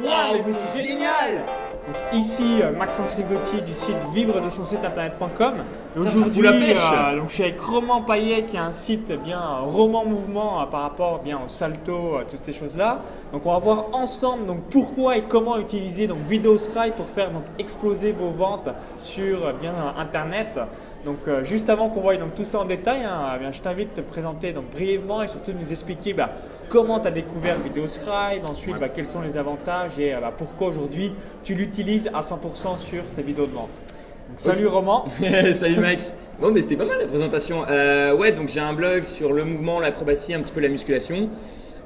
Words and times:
Waouh, 0.00 0.42
mais 0.46 0.52
c'est 0.54 0.86
génial 0.86 1.44
Ici, 2.12 2.60
euh, 2.62 2.70
Maxence 2.70 3.14
Rigotti 3.14 3.60
du 3.60 3.74
site 3.74 3.96
vivre 4.14 4.40
de 4.40 4.48
son 4.48 4.64
site 4.64 4.78
internet.com. 4.84 5.54
Aujourd'hui, 5.96 6.46
euh, 6.46 7.16
donc, 7.18 7.28
je 7.28 7.34
suis 7.34 7.42
avec 7.42 7.60
Roman 7.60 8.00
Payet 8.02 8.44
qui 8.44 8.56
a 8.56 8.64
un 8.64 8.70
site 8.70 9.10
eh 9.10 9.16
bien 9.16 9.40
euh, 9.40 9.60
roman 9.62 10.04
mouvement 10.06 10.62
euh, 10.62 10.66
par 10.66 10.82
rapport 10.82 11.18
bien 11.18 11.40
au 11.44 11.48
salto, 11.48 12.16
euh, 12.16 12.24
toutes 12.30 12.44
ces 12.44 12.52
choses-là. 12.52 13.02
Donc 13.32 13.44
on 13.44 13.52
va 13.52 13.58
voir 13.58 13.86
ensemble 13.92 14.46
donc 14.46 14.62
pourquoi 14.70 15.18
et 15.18 15.24
comment 15.24 15.58
utiliser 15.58 16.06
donc 16.06 16.18
VideoScribe 16.28 16.94
pour 16.94 17.08
faire 17.08 17.30
donc 17.30 17.42
exploser 17.58 18.12
vos 18.12 18.30
ventes 18.30 18.68
sur 18.96 19.52
bien 19.54 19.74
internet. 19.98 20.58
Donc 21.04 21.18
juste 21.42 21.68
avant 21.68 21.88
qu'on 21.88 22.00
voie 22.00 22.16
donc 22.16 22.34
tout 22.34 22.44
ça 22.44 22.60
en 22.60 22.64
détail, 22.64 23.02
hein, 23.02 23.38
eh 23.40 23.52
je 23.52 23.60
t'invite 23.60 23.98
à 23.98 24.02
te 24.02 24.06
présenter 24.08 24.52
donc 24.52 24.70
brièvement 24.70 25.22
et 25.22 25.26
surtout 25.26 25.50
de 25.52 25.58
nous 25.58 25.72
expliquer 25.72 26.12
bah, 26.12 26.30
comment 26.72 26.98
tu 26.98 27.08
as 27.08 27.10
découvert 27.10 27.58
VideoScribe, 27.60 28.48
ensuite 28.48 28.78
bah, 28.78 28.88
quels 28.88 29.06
sont 29.06 29.20
les 29.20 29.36
avantages 29.36 29.98
et 29.98 30.14
euh, 30.14 30.20
bah, 30.20 30.32
pourquoi 30.36 30.68
aujourd'hui 30.68 31.12
tu 31.44 31.54
l'utilises 31.54 32.08
à 32.14 32.20
100% 32.22 32.78
sur 32.78 33.04
tes 33.14 33.22
vidéos 33.22 33.46
de 33.46 33.52
vente? 33.52 33.68
Donc, 34.30 34.40
salut. 34.40 34.66
Roman. 34.66 35.04
Salut 35.54 35.80
Max. 35.80 36.14
Bon, 36.40 36.50
mais 36.50 36.62
c'était 36.62 36.76
pas 36.76 36.86
mal 36.86 36.98
la 36.98 37.06
présentation. 37.06 37.66
Euh, 37.68 38.16
ouais, 38.16 38.32
donc 38.32 38.48
j'ai 38.48 38.60
un 38.60 38.72
blog 38.72 39.04
sur 39.04 39.34
le 39.34 39.44
mouvement, 39.44 39.80
l'acrobatie, 39.80 40.32
un 40.32 40.40
petit 40.40 40.52
peu 40.52 40.60
la 40.60 40.70
musculation. 40.70 41.28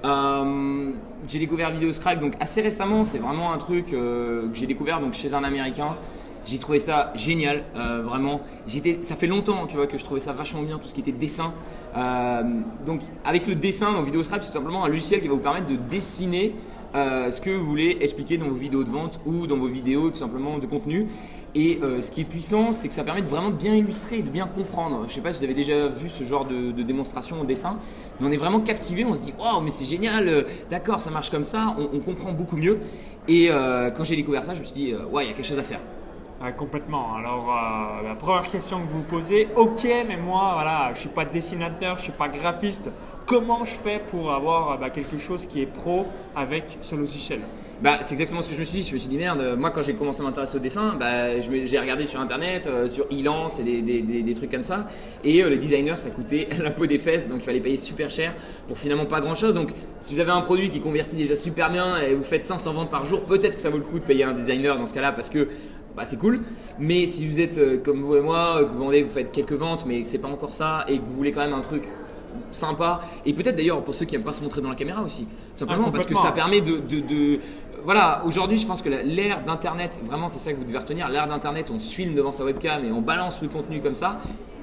Euh, 0.05 0.92
j'ai 1.27 1.41
découvert 1.41 1.73
VideoScribe 1.73 2.20
donc 2.20 2.34
assez 2.39 2.61
récemment. 2.61 3.03
C'est 3.03 3.19
vraiment 3.19 3.53
un 3.53 3.59
truc 3.59 3.92
euh, 3.92 4.48
que 4.48 4.56
j'ai 4.56 4.66
découvert 4.66 5.00
donc 5.00 5.14
chez 5.14 5.34
un 5.34 5.42
Américain. 5.42 5.97
J'ai 6.46 6.59
trouvé 6.59 6.78
ça 6.78 7.12
génial, 7.16 7.64
euh, 7.74 8.02
vraiment. 8.02 8.41
J'étais, 8.68 9.00
ça 9.02 9.16
fait 9.16 9.27
longtemps, 9.27 9.66
tu 9.66 9.74
vois, 9.77 9.88
que 9.88 9.98
je 9.98 10.05
trouvais 10.05 10.20
ça 10.20 10.32
vachement 10.32 10.62
bien, 10.62 10.78
tout 10.78 10.86
ce 10.86 10.95
qui 10.95 11.00
était 11.00 11.10
dessin. 11.10 11.52
Euh, 11.96 12.42
donc, 12.86 13.00
avec 13.24 13.48
le 13.48 13.56
dessin 13.56 13.92
dans 13.92 14.02
VideoScribe, 14.02 14.42
c'est 14.42 14.52
simplement 14.52 14.84
un 14.84 14.88
logiciel 14.88 15.20
qui 15.20 15.27
va 15.27 15.34
vous 15.34 15.41
permettre 15.41 15.66
de 15.66 15.74
dessiner 15.74 16.55
euh, 16.95 17.32
ce 17.32 17.41
que 17.41 17.50
vous 17.50 17.66
voulez 17.66 17.98
expliquer 18.00 18.38
dans 18.38 18.46
vos 18.46 18.55
vidéos 18.55 18.84
de 18.84 18.91
vente 18.91 19.19
ou 19.27 19.48
dans 19.48 19.56
vos 19.56 19.66
vidéos 19.66 20.10
tout 20.10 20.19
simplement 20.19 20.59
de 20.59 20.66
contenu. 20.66 21.09
Et 21.56 21.80
ce 22.03 22.11
qui 22.11 22.20
est 22.20 22.25
puissant, 22.25 22.75
c'est 22.75 22.86
que 22.86 22.92
ça 22.92 23.03
permet 23.03 23.22
de 23.22 23.28
vraiment 23.28 23.48
bien 23.48 23.75
illustrer 23.75 24.20
de 24.20 24.28
bien 24.28 24.47
comprendre. 24.47 25.06
Je 25.08 25.14
sais 25.14 25.22
pas 25.22 25.33
si 25.33 25.38
vous 25.38 25.44
avez 25.44 25.55
déjà 25.55 25.88
vu 25.88 26.10
ce 26.10 26.22
genre 26.22 26.44
de, 26.44 26.83
démonstration 26.83 27.41
au 27.41 27.44
dessin, 27.47 27.78
mais 28.20 28.28
on 28.28 28.31
est 28.31 28.36
vraiment 28.36 28.60
captivé, 28.60 29.06
on 29.06 29.14
se 29.14 29.22
dit 29.22 29.33
waouh, 29.38 29.62
mais 29.62 29.70
c'est 29.70 29.86
génial, 29.86 30.44
d'accord, 30.70 31.00
ça 31.00 31.10
marche 31.10 31.31
comme 31.31 31.44
ça, 31.44 31.75
on, 31.78 31.98
comprend 32.00 32.33
beaucoup 32.33 32.58
mieux. 32.58 32.78
Et 33.27 33.48
quand 33.97 34.05
j'ai 34.05 34.16
découvert 34.16 34.44
ça, 34.44 34.53
je 34.53 34.58
me 34.58 34.64
suis 34.64 34.75
dit 34.75 34.94
ouais, 35.10 35.25
il 35.25 35.28
y 35.28 35.31
a 35.31 35.33
quelque 35.33 35.47
chose 35.47 35.58
à 35.58 35.62
faire. 35.62 35.81
Complètement. 36.56 37.17
Alors, 37.17 37.48
euh, 37.48 38.06
la 38.06 38.15
première 38.15 38.47
question 38.47 38.81
que 38.81 38.87
vous 38.87 38.98
vous 38.98 39.05
posez, 39.05 39.48
ok, 39.56 39.84
mais 40.06 40.17
moi, 40.17 40.53
voilà, 40.55 40.91
je 40.95 41.01
suis 41.01 41.09
pas 41.09 41.25
dessinateur, 41.25 41.97
je 41.98 42.05
suis 42.05 42.12
pas 42.12 42.28
graphiste. 42.28 42.91
Comment 43.27 43.65
je 43.65 43.73
fais 43.73 44.01
pour 44.11 44.31
avoir 44.31 44.73
euh, 44.73 44.77
bah, 44.77 44.91
quelque 44.91 45.19
chose 45.19 45.47
qui 45.47 45.61
est 45.61 45.67
pro 45.67 46.06
avec 46.37 46.78
ce 46.83 46.95
logiciel? 46.95 47.41
Bah, 47.83 47.98
c'est 48.03 48.15
exactement 48.15 48.41
ce 48.41 48.48
que 48.48 48.55
je 48.55 48.61
me 48.61 48.65
suis 48.65 48.78
dit. 48.78 48.89
Je 48.89 48.95
me 48.95 48.98
suis 48.98 49.09
dit, 49.09 49.17
merde, 49.17 49.41
euh, 49.41 49.56
moi 49.56 49.70
quand 49.70 49.83
j'ai 49.83 49.95
commencé 49.95 50.20
à 50.20 50.25
m'intéresser 50.25 50.56
au 50.56 50.61
dessin, 50.61 50.95
bah, 50.95 51.41
j'ai 51.41 51.78
regardé 51.78 52.06
sur 52.06 52.20
internet, 52.20 52.69
euh, 52.69 52.89
sur 52.89 53.06
Elance 53.11 53.59
et 53.59 53.83
des, 53.83 54.34
trucs 54.34 54.50
comme 54.50 54.62
ça. 54.62 54.87
Et 55.25 55.43
les 55.43 55.59
designers, 55.59 55.97
ça 55.97 56.11
coûtait 56.11 56.48
la 56.62 56.71
peau 56.71 56.87
des 56.87 56.98
fesses, 56.98 57.28
donc 57.28 57.39
il 57.41 57.45
fallait 57.45 57.61
payer 57.61 57.77
super 57.77 58.11
cher 58.11 58.34
pour 58.69 58.78
finalement 58.78 59.06
pas 59.06 59.21
grand 59.21 59.34
chose. 59.34 59.55
Donc 59.55 59.71
si 59.98 60.15
vous 60.15 60.21
avez 60.21 60.31
un 60.31 60.43
produit 60.43 60.71
qui 60.71 60.81
convertit 60.81 61.17
déjà 61.17 61.34
super 61.34 61.71
bien 61.71 61.97
et 61.97 62.15
vous 62.15 62.23
faites 62.23 62.45
500 62.45 62.73
ventes 62.73 62.91
par 62.91 63.05
jour, 63.05 63.23
peut-être 63.23 63.56
que 63.56 63.61
ça 63.61 63.71
vaut 63.71 63.78
le 63.78 63.84
coup 63.84 63.98
de 63.98 64.05
payer 64.05 64.23
un 64.23 64.33
designer 64.34 64.78
dans 64.78 64.87
ce 64.87 64.95
cas-là 64.95 65.11
parce 65.11 65.31
que. 65.31 65.48
Bah, 65.97 66.05
c'est 66.05 66.19
cool, 66.19 66.41
mais 66.78 67.06
si 67.06 67.27
vous 67.27 67.41
êtes 67.41 67.56
euh, 67.58 67.78
comme 67.83 68.02
vous 68.02 68.16
et 68.16 68.20
moi, 68.20 68.58
que 68.64 68.69
vous 68.70 68.78
vendez, 68.84 69.02
vous 69.02 69.11
faites 69.11 69.33
quelques 69.33 69.52
ventes, 69.55 69.86
mais 69.86 70.03
que 70.03 70.08
c'est 70.08 70.19
pas 70.19 70.28
encore 70.28 70.53
ça, 70.53 70.84
et 70.88 70.98
que 70.98 71.05
vous 71.05 71.14
voulez 71.14 71.33
quand 71.33 71.41
même 71.41 71.55
un 71.55 71.61
truc 71.62 71.88
sympa, 72.50 73.00
et 73.25 73.33
peut-être 73.33 73.56
d'ailleurs 73.56 73.83
pour 73.83 73.94
ceux 73.94 74.05
qui 74.05 74.14
aiment 74.14 74.22
pas 74.22 74.34
se 74.34 74.42
montrer 74.42 74.61
dans 74.61 74.69
la 74.69 74.75
caméra 74.75 75.03
aussi, 75.03 75.27
simplement 75.55 75.84
Ah, 75.88 75.91
parce 75.92 76.05
que 76.06 76.14
ça 76.16 76.33
permet 76.33 76.61
de, 76.61 76.78
de- 76.78 77.00
de- 77.00 77.41
voilà, 77.83 78.22
aujourd'hui, 78.27 78.58
je 78.58 78.66
pense 78.66 78.83
que 78.83 78.88
l'ère 78.88 79.42
d'Internet, 79.44 80.00
vraiment, 80.05 80.28
c'est 80.28 80.38
ça 80.41 80.53
que 80.53 80.58
vous 80.58 80.64
devez 80.64 80.78
retenir. 80.78 81.08
L'ère 81.08 81.28
d'Internet, 81.28 81.70
on 81.72 81.78
se 81.78 81.94
filme 81.94 82.14
devant 82.14 82.33
sa 82.33 82.44
webcam 82.44 82.84
et 82.84 82.91
on 82.91 83.00
balance 83.00 83.41
le 83.42 83.48
contenu 83.48 83.81
comme 83.81 83.94
ça. 83.94 84.19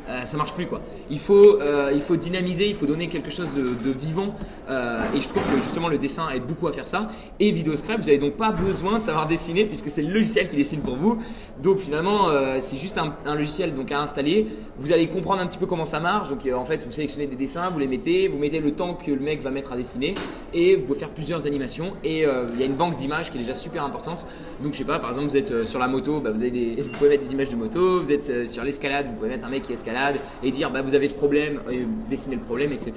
Euh, 0.10 0.26
ça 0.26 0.36
marche 0.36 0.54
plus 0.54 0.66
quoi. 0.66 0.82
Il 1.10 1.20
faut, 1.20 1.62
euh, 1.62 1.92
il 1.94 2.02
faut 2.02 2.18
dynamiser, 2.18 2.68
il 2.68 2.76
faut 2.76 2.86
donner 2.86 3.08
quelque 3.08 3.30
chose 3.30 3.56
de, 3.56 3.92
vivant. 3.92 4.36
euh, 4.70 5.04
et 5.14 5.22
je 5.22 5.28
trouve 5.30 5.44
que 5.44 5.62
justement 5.62 5.88
le 5.88 5.98
dessin 5.98 6.30
aide 6.30 6.46
beaucoup 6.46 6.68
à 6.68 6.74
faire 6.74 6.88
ça. 6.88 7.08
Et 7.40 7.52
VideoScribe, 7.52 8.00
vous 8.00 8.08
n'avez 8.08 8.18
donc 8.18 8.34
pas 8.34 8.52
besoin 8.52 9.00
de 9.00 9.04
savoir 9.04 9.28
dessiner 9.28 9.66
puisque 9.66 9.90
c'est 9.90 10.02
le 10.02 10.14
logiciel 10.14 10.50
qui 10.50 10.58
dessine 10.58 10.82
pour 10.82 10.96
vous. 10.96 11.20
Donc 11.62 11.80
finalement, 11.80 12.30
c'est 12.60 12.78
juste 12.78 12.98
un, 12.98 13.36
logiciel 13.36 13.74
donc 13.74 13.92
à 13.92 14.02
installer. 14.02 14.48
Vous 14.78 14.92
allez 14.92 15.08
comprendre 15.08 15.42
un 15.42 15.48
petit 15.48 15.58
peu 15.58 15.66
comment 15.66 15.86
ça 15.86 16.00
marche. 16.00 16.30
Donc 16.30 16.48
en 16.54 16.66
fait, 16.66 16.84
vous 16.86 16.92
sélectionnez 16.92 17.28
des 17.28 17.36
dessins, 17.36 17.70
vous 17.70 17.80
les 17.80 17.88
mettez, 17.88 18.28
vous 18.28 18.38
mettez 18.38 18.60
le 18.60 18.72
temps 18.72 18.96
que 18.96 19.12
le 19.12 19.20
mec 19.20 19.42
va 19.42 19.52
mettre 19.52 19.72
à 19.72 19.78
dessiner 19.78 20.14
et 20.54 20.76
vous 20.76 20.86
pouvez 20.86 21.00
faire 21.00 21.10
plusieurs 21.12 21.46
animations. 21.46 21.94
Et 22.04 22.24
il 22.24 22.60
y 22.60 22.64
a 22.64 22.66
une 22.66 22.76
banque 22.76 22.96
d'images 22.96 23.32
qui 23.32 23.38
est 23.38 23.42
déjà 23.42 23.56
super 23.56 23.86
importante. 23.86 24.26
Donc 24.62 24.74
je 24.74 24.80
sais 24.80 24.84
pas, 24.84 25.00
par 25.00 25.12
exemple, 25.12 25.30
vous 25.30 25.38
êtes 25.38 25.66
sur 25.66 25.80
la 25.80 25.88
moto, 25.88 26.20
bah, 26.20 26.32
vous, 26.32 26.42
vous 26.42 26.92
pouvez 26.92 27.10
mettre 27.10 27.24
des 27.24 27.32
images 27.32 27.50
de 27.50 27.56
moto. 27.56 28.02
Vous 28.02 28.12
êtes 28.12 28.48
sur 28.50 28.64
l'escalade, 28.64 29.08
vous 29.08 29.14
pouvez 29.14 29.30
mettre 29.30 29.46
un 29.46 29.50
mec 29.50 29.62
qui 29.64 29.74
escalade 29.74 29.93
et 30.44 30.52
dire 30.52 30.70
bah, 30.72 30.82
vous 30.82 30.96
avez 30.96 31.08
ce 31.08 31.14
problème, 31.14 31.62
et 31.72 31.86
dessiner 32.10 32.36
le 32.36 32.42
problème, 32.42 32.72
etc. 32.72 32.94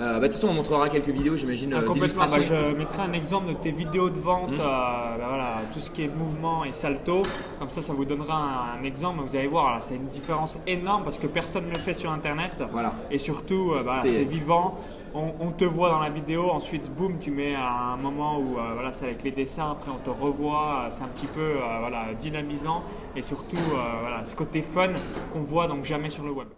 Euh, 0.00 0.14
bah, 0.14 0.18
de 0.20 0.24
toute 0.24 0.32
façon, 0.34 0.48
on 0.48 0.54
montrera 0.54 0.88
quelques 0.88 1.08
vidéos, 1.08 1.36
j'imagine, 1.36 1.72
Ah, 1.74 1.80
euh, 1.80 1.86
complètement. 1.86 2.24
Bah, 2.26 2.40
je 2.40 2.76
mettrai 2.76 3.02
un 3.02 3.12
exemple 3.12 3.48
de 3.48 3.54
tes 3.54 3.70
vidéos 3.70 4.10
de 4.10 4.18
vente, 4.18 4.50
Mhm. 4.52 4.60
euh, 4.60 4.64
bah, 4.64 5.16
voilà, 5.28 5.56
tout 5.72 5.80
ce 5.80 5.90
qui 5.90 6.02
est 6.02 6.08
mouvement 6.08 6.64
et 6.64 6.72
salto. 6.72 7.22
Comme 7.58 7.70
ça, 7.70 7.80
ça 7.82 7.92
vous 7.92 8.04
donnera 8.04 8.34
un, 8.76 8.80
un 8.80 8.84
exemple. 8.84 9.22
Vous 9.26 9.36
allez 9.36 9.46
voir, 9.48 9.80
c'est 9.80 9.94
une 9.96 10.08
différence 10.08 10.58
énorme 10.66 11.04
parce 11.04 11.18
que 11.18 11.26
personne 11.26 11.66
ne 11.68 11.74
le 11.74 11.80
fait 11.80 11.94
sur 11.94 12.10
Internet. 12.10 12.52
Voilà. 12.72 12.92
Et 13.10 13.18
surtout, 13.18 13.72
bah, 13.84 14.02
c'est 14.04 14.24
vivant. 14.24 14.78
On, 15.16 15.52
te 15.52 15.64
voit 15.64 15.90
dans 15.90 16.00
la 16.00 16.10
vidéo, 16.10 16.50
ensuite, 16.50 16.90
boum, 16.90 17.20
tu 17.20 17.30
mets 17.30 17.54
un 17.54 17.96
moment 17.96 18.36
où 18.40 18.58
euh, 18.58 18.74
voilà, 18.74 18.92
c'est 18.92 19.04
avec 19.04 19.22
les 19.22 19.30
dessins, 19.30 19.70
après 19.70 19.92
on 19.92 19.98
te 19.98 20.10
revoit, 20.10 20.86
euh, 20.86 20.88
c'est 20.90 21.04
un 21.04 21.08
petit 21.08 21.28
peu 21.28 21.40
euh, 21.40 21.78
voilà, 21.78 22.06
dynamisant 22.14 22.82
et 23.14 23.22
surtout 23.22 23.56
ce 24.24 24.34
côté 24.34 24.60
fun 24.60 24.88
qu'on 25.32 25.42
voit 25.42 25.68
donc 25.68 25.84
jamais 25.84 26.10
sur 26.10 26.24
le 26.24 26.32
web. 26.32 26.48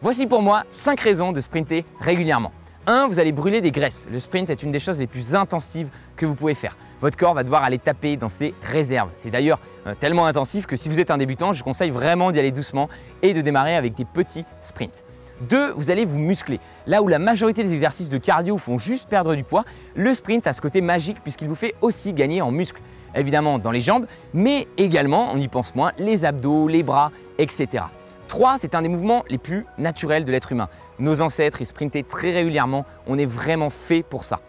Voici 0.00 0.26
pour 0.26 0.40
moi 0.40 0.62
5 0.70 0.98
raisons 1.00 1.32
de 1.32 1.42
sprinter 1.42 1.84
régulièrement. 2.00 2.52
1. 2.86 3.08
Vous 3.08 3.20
allez 3.20 3.32
brûler 3.32 3.60
des 3.60 3.70
graisses. 3.70 4.06
Le 4.10 4.20
sprint 4.20 4.48
est 4.48 4.62
une 4.62 4.72
des 4.72 4.80
choses 4.80 4.98
les 4.98 5.06
plus 5.06 5.34
intensives 5.34 5.90
que 6.16 6.24
vous 6.24 6.34
pouvez 6.34 6.54
faire. 6.54 6.78
Votre 7.02 7.18
corps 7.18 7.34
va 7.34 7.44
devoir 7.44 7.62
aller 7.62 7.78
taper 7.78 8.16
dans 8.16 8.30
ses 8.30 8.54
réserves. 8.62 9.10
C'est 9.12 9.30
d'ailleurs 9.30 9.60
tellement 9.98 10.24
intensif 10.24 10.66
que 10.66 10.76
si 10.76 10.88
vous 10.88 10.98
êtes 10.98 11.10
un 11.10 11.18
débutant, 11.18 11.52
je 11.52 11.62
conseille 11.62 11.90
vraiment 11.90 12.30
d'y 12.30 12.38
aller 12.38 12.52
doucement 12.52 12.88
et 13.20 13.34
de 13.34 13.42
démarrer 13.42 13.76
avec 13.76 13.94
des 13.94 14.06
petits 14.06 14.46
sprints. 14.62 15.04
2. 15.48 15.72
Vous 15.76 15.90
allez 15.90 16.04
vous 16.04 16.18
muscler. 16.18 16.60
Là 16.86 17.02
où 17.02 17.08
la 17.08 17.18
majorité 17.18 17.62
des 17.62 17.72
exercices 17.72 18.08
de 18.08 18.18
cardio 18.18 18.56
font 18.58 18.78
juste 18.78 19.08
perdre 19.08 19.34
du 19.34 19.44
poids, 19.44 19.64
le 19.94 20.14
sprint 20.14 20.46
a 20.46 20.52
ce 20.52 20.60
côté 20.60 20.80
magique 20.80 21.22
puisqu'il 21.22 21.48
vous 21.48 21.54
fait 21.54 21.74
aussi 21.80 22.12
gagner 22.12 22.42
en 22.42 22.50
muscles. 22.50 22.82
Évidemment 23.14 23.58
dans 23.58 23.72
les 23.72 23.80
jambes, 23.80 24.06
mais 24.34 24.68
également, 24.76 25.32
on 25.32 25.38
y 25.38 25.48
pense 25.48 25.74
moins, 25.74 25.92
les 25.98 26.24
abdos, 26.24 26.68
les 26.68 26.82
bras, 26.82 27.10
etc. 27.38 27.84
3, 28.28 28.58
c'est 28.58 28.76
un 28.76 28.82
des 28.82 28.88
mouvements 28.88 29.24
les 29.28 29.38
plus 29.38 29.66
naturels 29.78 30.24
de 30.24 30.30
l'être 30.30 30.52
humain. 30.52 30.68
Nos 31.00 31.20
ancêtres, 31.20 31.60
ils 31.60 31.66
sprintaient 31.66 32.04
très 32.04 32.30
régulièrement, 32.30 32.86
on 33.08 33.18
est 33.18 33.26
vraiment 33.26 33.70
fait 33.70 34.04
pour 34.04 34.22
ça. 34.22 34.40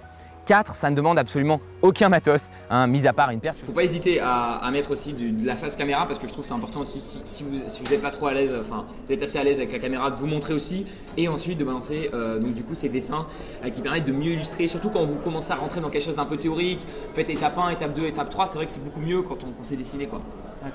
4, 0.45 0.75
ça 0.75 0.89
ne 0.89 0.95
demande 0.95 1.17
absolument 1.19 1.59
aucun 1.81 2.09
matos, 2.09 2.49
hein, 2.69 2.87
mis 2.87 3.07
à 3.07 3.13
part 3.13 3.29
une 3.31 3.39
perche. 3.39 3.57
Faut 3.63 3.71
pas 3.71 3.83
hésiter 3.83 4.19
à, 4.19 4.55
à 4.55 4.71
mettre 4.71 4.91
aussi 4.91 5.13
du- 5.13 5.31
de 5.31 5.45
la 5.45 5.55
face 5.55 5.75
caméra 5.75 6.05
parce 6.05 6.19
que 6.19 6.27
je 6.27 6.31
trouve 6.31 6.43
que 6.43 6.47
c'est 6.47 6.53
important 6.53 6.81
aussi 6.81 6.99
si, 6.99 7.21
si 7.25 7.43
vous 7.43 7.55
si 7.67 7.81
vous 7.83 7.91
n'êtes 7.91 8.01
pas 8.01 8.09
trop 8.11 8.27
à 8.27 8.33
l'aise, 8.33 8.51
enfin 8.59 8.85
vous 9.07 9.13
êtes 9.13 9.23
assez 9.23 9.37
à 9.39 9.43
l'aise 9.43 9.57
avec 9.59 9.71
la 9.71 9.79
caméra, 9.79 10.11
de 10.11 10.15
vous 10.15 10.27
montrer 10.27 10.53
aussi 10.53 10.85
et 11.17 11.27
ensuite 11.27 11.57
de 11.57 11.63
balancer 11.63 12.09
euh, 12.13 12.39
donc 12.39 12.53
du 12.53 12.63
coup 12.63 12.75
ces 12.75 12.89
dessins 12.89 13.25
euh, 13.65 13.69
qui 13.69 13.81
permettent 13.81 14.05
de 14.05 14.11
mieux 14.11 14.31
illustrer, 14.33 14.67
surtout 14.67 14.89
quand 14.89 15.03
vous 15.05 15.15
commencez 15.17 15.51
à 15.51 15.55
rentrer 15.55 15.81
dans 15.81 15.89
quelque 15.89 16.03
chose 16.05 16.15
d'un 16.15 16.25
peu 16.25 16.37
théorique. 16.37 16.85
Faites 17.13 17.29
étape 17.29 17.57
1, 17.57 17.69
étape 17.69 17.93
2, 17.93 18.05
étape 18.05 18.29
3, 18.29 18.47
c'est 18.47 18.55
vrai 18.57 18.65
que 18.65 18.71
c'est 18.71 18.83
beaucoup 18.83 18.99
mieux 19.01 19.21
quand 19.21 19.37
on, 19.43 19.63
sait 19.63 19.75
dessiner 19.75 20.07
quoi. 20.07 20.21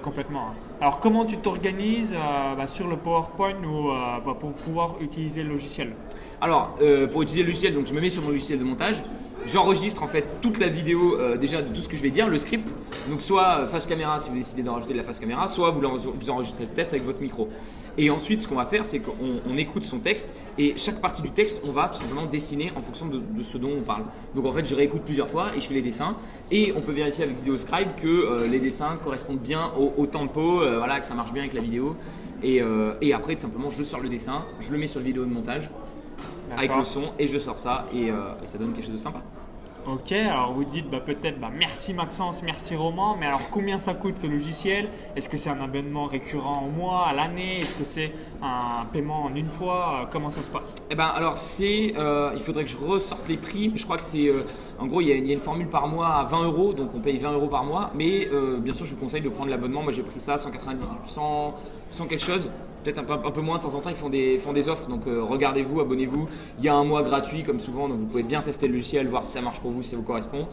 Complètement. 0.03 0.49
hein. 0.49 0.55
Alors 0.81 0.99
comment 0.99 1.25
tu 1.25 1.37
t'organises 1.37 2.13
euh, 2.13 2.55
bah, 2.57 2.67
sur 2.67 2.89
le 2.89 2.97
PowerPoint 2.97 3.55
ou 3.63 3.91
euh, 3.91 3.95
bah, 4.25 4.35
pour 4.39 4.53
pouvoir 4.53 4.97
utiliser 5.01 5.45
le 5.45 5.51
logiciel? 5.51 5.93
Alors, 6.41 6.75
euh, 6.83 7.07
pour 7.07 7.23
utiliser 7.23 7.43
le 7.43 7.49
logiciel, 7.49 7.73
donc 7.75 7.87
je 7.87 7.95
me 7.95 8.01
mets 8.01 8.11
sur 8.11 8.23
mon 8.23 8.29
logiciel 8.31 8.59
de 8.59 8.65
montage. 8.65 9.03
J'enregistre 9.47 10.03
en 10.03 10.09
fait 10.09 10.25
toute 10.43 10.59
la 10.59 10.67
vidéo 10.67 11.19
euh, 11.21 11.37
déjà 11.37 11.63
de 11.63 11.73
tout 11.73 11.81
ce 11.81 11.89
que 11.89 11.97
je 11.97 12.03
vais 12.03 12.11
dire, 12.11 12.29
le 12.29 12.37
script. 12.37 12.75
Donc 13.09 13.23
soit 13.23 13.61
euh, 13.61 13.67
face 13.67 13.87
caméra 13.87 14.19
si 14.21 14.29
vous 14.29 14.35
décidez 14.35 14.63
d'en 14.63 14.75
rajouter 14.75 14.93
de 14.93 14.99
la 14.99 15.05
face 15.05 15.21
caméra, 15.21 15.47
soit 15.47 15.71
vous, 15.71 16.31
enregistrez 16.31 16.67
ce 16.67 16.73
test 16.73 16.93
avec 16.93 17.05
votre 17.05 17.21
micro. 17.21 17.49
Et 17.97 18.11
ensuite, 18.11 18.41
ce 18.41 18.49
qu'on 18.49 18.57
va 18.57 18.67
faire, 18.67 18.85
c'est 18.85 18.99
qu'on 18.99 19.41
on 19.49 19.57
écoute 19.57 19.85
son 19.85 20.01
texte 20.01 20.35
et 20.59 20.75
chaque 20.77 21.01
partie 21.01 21.23
du 21.23 21.31
texte, 21.31 21.61
on 21.65 21.71
va 21.71 21.89
tout 21.89 21.99
simplement 21.99 22.27
dessiner 22.27 22.73
en 22.75 22.83
fonction 22.83 23.07
de, 23.07 23.19
de 23.19 23.43
ce 23.45 23.57
dont 23.57 23.71
on 23.79 23.83
parle. 23.83 24.05
Donc 24.35 24.47
en 24.47 24.53
fait, 24.53 24.67
je 24.67 24.75
réécoute 24.75 25.03
plusieurs 25.03 25.29
fois 25.29 25.55
et 25.57 25.61
je 25.61 25.67
fais 25.69 25.75
les 25.75 25.83
dessins. 25.83 26.17
Et 26.51 26.73
on 26.77 26.81
peut 26.81 26.93
vérifier 26.93 27.23
avec 27.23 27.37
VideoScribe 27.37 27.95
que 27.97 28.07
euh, 28.09 28.47
les 28.49 28.59
dessins 28.59 28.97
correspondent 28.97 29.39
bien 29.39 29.71
au, 29.79 29.93
au 29.97 30.07
tempo, 30.07 30.61
euh, 30.61 30.79
voilà, 30.79 30.99
que 30.99 31.07
ça 31.07 31.15
marche 31.15 31.33
bien 31.33 31.43
avec 31.43 31.55
la 31.55 31.61
vidéo. 31.61 31.97
Et, 32.43 32.61
et 33.01 33.15
après, 33.15 33.35
tout 33.35 33.41
simplement, 33.41 33.71
je 33.71 33.83
sors 33.83 33.99
le 33.99 34.11
dessin, 34.11 34.45
je 34.61 34.71
le 34.71 34.77
mets 34.77 34.87
sur 34.87 35.01
le 35.01 35.07
vidéo 35.07 35.25
de 35.25 35.31
montage 35.31 35.71
avec 36.55 36.75
le 36.75 36.85
son 36.85 37.13
et 37.19 37.29
je 37.29 37.39
sors 37.39 37.59
ça 37.59 37.87
et, 37.93 38.11
euh, 38.11 38.35
et 38.43 38.47
ça 38.47 38.59
donne 38.59 38.73
quelque 38.73 38.85
chose 38.85 38.95
de 38.95 38.99
sympa. 38.99 39.23
Ok, 39.89 40.11
alors 40.11 40.53
vous 40.53 40.65
dites 40.65 40.91
bah, 40.91 40.99
peut-être 40.99 41.39
bah, 41.39 41.49
merci 41.57 41.95
Maxence, 41.95 42.43
merci 42.43 42.75
Roman, 42.75 43.17
mais 43.17 43.27
alors 43.27 43.49
combien 43.53 43.79
ça 43.79 43.95
coûte 43.95 44.19
ce 44.19 44.27
logiciel? 44.27 44.89
Est-ce 45.15 45.29
que 45.29 45.37
c'est 45.37 45.49
un 45.49 45.61
abonnement 45.61 46.07
récurrent 46.07 46.65
au 46.67 46.71
mois, 46.77 47.07
à 47.07 47.13
l'année? 47.13 47.61
Est-ce 47.61 47.75
que 47.77 47.85
c'est 47.85 48.13
un 48.43 48.85
paiement 48.87 49.23
en 49.23 49.35
une 49.37 49.49
fois? 49.49 50.01
Euh, 50.03 50.07
Comment 50.11 50.31
ça 50.31 50.43
se 50.43 50.51
passe? 50.51 50.75
Eh 50.91 50.97
ben 50.97 51.07
alors 51.15 51.37
c'est, 51.37 51.93
euh, 51.97 52.33
il 52.35 52.43
faudrait 52.43 52.65
que 52.65 52.71
je 52.71 52.77
ressorte 52.77 53.29
les 53.29 53.37
prix, 53.37 53.69
mais 53.69 53.79
je 53.79 53.85
crois 53.85 53.97
que 53.97 54.03
c'est, 54.03 54.27
euh, 54.27 54.43
en 54.81 54.87
gros 54.89 55.01
il 55.01 55.07
y, 55.07 55.13
a, 55.13 55.33
une 55.33 55.39
formule 55.39 55.69
par 55.69 55.87
mois 55.87 56.09
à 56.09 56.25
20 56.25 56.43
euros, 56.47 56.73
donc 56.73 56.91
on 56.93 56.99
paye 56.99 57.19
20 57.19 57.35
euros 57.35 57.47
par 57.47 57.63
mois, 57.63 57.93
mais 57.95 58.29
bien 58.59 58.73
sûr 58.73 58.87
je 58.87 58.95
vous 58.95 59.01
conseille 59.01 59.23
de 59.23 59.29
prendre 59.29 59.51
l'abonnement, 59.51 59.85
moi 59.85 59.93
j'ai 59.93 60.03
pris 60.03 60.19
ça 60.19 60.37
190, 60.37 60.85
100, 61.05 61.55
100 61.93 62.07
quelque 62.07 62.19
chose, 62.25 62.51
peut-être 62.87 63.11
un 63.11 63.31
peu, 63.33 63.41
moins 63.41 63.59
de 63.59 63.63
temps 63.63 63.75
en 63.75 63.81
temps 63.81 63.91
ils 63.91 63.97
font 63.97 64.09
des, 64.09 64.39
font 64.39 64.53
des 64.53 64.69
offres, 64.69 64.89
donc 64.89 65.07
euh, 65.07 65.23
regardez-vous, 65.23 65.81
abonnez-vous, 65.81 66.29
il 66.59 66.65
y 66.65 66.69
a 66.69 66.75
un 66.75 66.85
mois 66.85 67.03
gratuit 67.03 67.43
comme 67.43 67.59
souvent, 67.59 67.89
donc 67.89 67.99
vous 67.99 68.07
pouvez 68.07 68.23
bien 68.23 68.43
tester 68.43 68.69
le 68.69 68.75
logiciel, 68.75 69.09
voir 69.09 69.27
si 69.27 69.33
ça 69.33 69.41
marche 69.41 69.61
pour 69.61 69.73
vous, 69.73 69.83
si 69.83 69.91
ça 69.91 69.97
vous 69.97 70.03
correspond. 70.03 70.47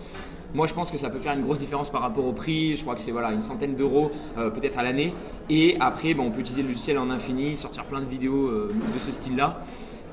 Moi, 0.54 0.68
je 0.68 0.74
pense 0.74 0.92
que 0.92 0.98
ça 0.98 1.10
peut 1.10 1.20
faire 1.20 1.34
une 1.34 1.44
grosse 1.44 1.58
différence 1.58 1.90
par 1.90 2.02
rapport 2.02 2.26
au 2.26 2.32
prix. 2.32 2.76
Je 2.76 2.84
crois 2.84 2.94
que 2.94 3.02
c'est 3.02 3.12
voilà, 3.12 3.32
une 3.32 3.42
centaine 3.42 3.76
d'euros 3.76 4.12
euh, 4.38 4.52
peut-être 4.52 4.78
à 4.78 4.84
l'année. 4.84 5.12
Et 5.50 5.76
après, 5.80 6.14
ben, 6.14 6.24
on 6.24 6.30
peut 6.30 6.42
utiliser 6.42 6.62
le 6.62 6.68
logiciel 6.68 7.00
en 7.00 7.10
infini, 7.10 7.58
sortir 7.58 7.86
plein 7.86 8.02
de 8.02 8.06
vidéos 8.06 8.48
euh, 8.48 8.72
de 8.94 9.00
ce 9.00 9.12
style-là. 9.12 9.60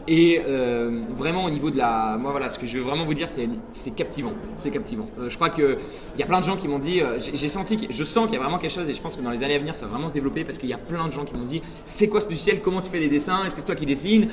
Et 0.08 0.40
euh, 0.44 1.02
vraiment 1.10 1.44
au 1.44 1.50
niveau 1.50 1.70
de 1.70 1.76
la, 1.76 2.16
moi 2.18 2.30
voilà, 2.30 2.48
ce 2.48 2.58
que 2.58 2.66
je 2.66 2.78
veux 2.78 2.84
vraiment 2.84 3.04
vous 3.04 3.14
dire, 3.14 3.28
c'est 3.28 3.90
captivant, 3.90 4.32
c'est 4.58 4.70
captivant. 4.70 5.08
Euh, 5.18 5.28
je 5.28 5.36
crois 5.36 5.50
que 5.50 5.78
il 6.14 6.20
y 6.20 6.22
a 6.22 6.26
plein 6.26 6.40
de 6.40 6.44
gens 6.44 6.56
qui 6.56 6.68
m'ont 6.68 6.78
dit, 6.78 7.00
euh, 7.00 7.18
j'ai 7.18 7.48
senti, 7.48 7.86
je 7.90 8.04
sens 8.04 8.24
qu'il 8.26 8.34
y 8.34 8.36
a 8.38 8.42
vraiment 8.42 8.58
quelque 8.58 8.72
chose 8.72 8.88
et 8.88 8.94
je 8.94 9.00
pense 9.00 9.16
que 9.16 9.22
dans 9.22 9.30
les 9.30 9.44
années 9.44 9.56
à 9.56 9.58
venir, 9.58 9.76
ça 9.76 9.86
va 9.86 9.92
vraiment 9.92 10.08
se 10.08 10.14
développer 10.14 10.44
parce 10.44 10.58
qu'il 10.58 10.68
y 10.68 10.72
a 10.72 10.78
plein 10.78 11.06
de 11.06 11.12
gens 11.12 11.24
qui 11.24 11.34
m'ont 11.34 11.44
dit, 11.44 11.62
c'est 11.84 12.08
quoi 12.08 12.20
ce 12.20 12.28
logiciel, 12.28 12.60
comment 12.60 12.80
tu 12.80 12.90
fais 12.90 12.98
les 12.98 13.08
dessins, 13.08 13.44
est-ce 13.44 13.54
que 13.54 13.60
c'est 13.60 13.66
toi 13.66 13.76
qui 13.76 13.86
dessines, 13.86 14.28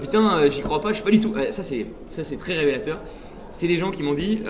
putain, 0.00 0.48
j'y 0.48 0.62
crois 0.62 0.80
pas, 0.80 0.88
je 0.88 0.94
suis 0.94 1.04
pas 1.04 1.10
du 1.10 1.20
tout. 1.20 1.34
Ça 1.50 1.62
c'est, 1.62 1.86
ça 2.06 2.24
c'est 2.24 2.36
très 2.36 2.54
révélateur. 2.54 2.98
C'est 3.50 3.68
des 3.68 3.76
gens 3.76 3.90
qui 3.90 4.02
m'ont 4.02 4.14
dit, 4.14 4.42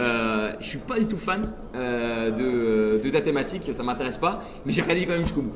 je 0.60 0.66
suis 0.66 0.78
pas 0.78 0.98
du 0.98 1.06
tout 1.06 1.16
fan 1.16 1.52
de, 1.74 2.98
de 3.02 3.10
ta 3.10 3.20
thématique, 3.20 3.68
ça 3.72 3.82
m'intéresse 3.82 4.18
pas, 4.18 4.42
mais 4.64 4.72
j'ai 4.72 4.82
regardé 4.82 5.06
quand 5.06 5.12
même 5.12 5.24
jusqu'au 5.24 5.42
bout. 5.42 5.52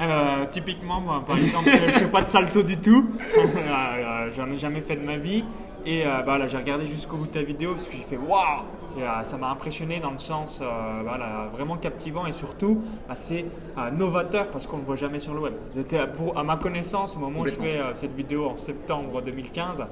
Euh, 0.00 0.46
typiquement, 0.50 1.00
moi, 1.00 1.22
par 1.26 1.36
exemple, 1.36 1.68
je 1.70 1.98
fais 1.98 2.06
pas 2.06 2.22
de 2.22 2.28
salto 2.28 2.62
du 2.62 2.76
tout. 2.78 3.06
Euh, 3.36 4.30
J'en 4.36 4.50
ai 4.50 4.56
jamais 4.56 4.80
fait 4.80 4.96
de 4.96 5.04
ma 5.04 5.16
vie. 5.16 5.44
Et 5.86 6.06
euh, 6.06 6.20
bah, 6.26 6.36
là, 6.38 6.46
j'ai 6.46 6.56
regardé 6.58 6.86
jusqu'au 6.86 7.16
bout 7.16 7.26
de 7.26 7.32
ta 7.32 7.42
vidéo 7.42 7.72
parce 7.72 7.86
que 7.88 7.96
j'ai 7.96 8.02
fait 8.02 8.16
waouh 8.18 8.64
euh, 8.98 9.22
Ça 9.22 9.38
m'a 9.38 9.48
impressionné 9.50 9.98
dans 9.98 10.10
le 10.10 10.18
sens 10.18 10.60
euh, 10.62 10.66
voilà, 11.02 11.48
vraiment 11.52 11.76
captivant 11.76 12.26
et 12.26 12.32
surtout 12.32 12.82
bah, 13.08 13.14
euh, 13.32 13.90
novateur 13.90 14.48
parce 14.48 14.66
qu'on 14.66 14.76
ne 14.76 14.82
le 14.82 14.86
voit 14.86 14.96
jamais 14.96 15.18
sur 15.18 15.32
le 15.34 15.40
web. 15.40 15.54
C'était, 15.70 15.98
à 15.98 16.42
ma 16.42 16.56
connaissance, 16.56 17.16
au 17.16 17.20
moment 17.20 17.40
où 17.40 17.46
je 17.46 17.52
fais 17.54 17.78
euh, 17.78 17.94
cette 17.94 18.14
vidéo 18.14 18.46
en 18.50 18.56
septembre 18.56 19.22
2015, 19.22 19.84